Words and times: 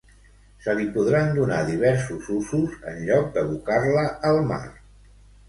Se 0.61 0.73
li 0.77 0.85
podran 0.95 1.29
donar 1.35 1.59
diversos 1.67 2.31
usos, 2.37 2.79
en 2.93 2.99
lloc 3.11 3.29
d'abocar-la 3.37 4.09
al 4.33 4.43
mar. 4.51 4.61